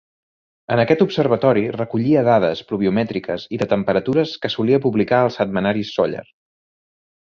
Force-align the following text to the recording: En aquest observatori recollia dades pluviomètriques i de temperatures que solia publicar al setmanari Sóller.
En 0.75 0.79
aquest 0.83 1.03
observatori 1.05 1.65
recollia 1.75 2.25
dades 2.29 2.65
pluviomètriques 2.73 3.47
i 3.59 3.63
de 3.65 3.71
temperatures 3.77 4.35
que 4.45 4.55
solia 4.59 4.85
publicar 4.91 5.23
al 5.29 5.35
setmanari 5.41 5.91
Sóller. 5.97 6.29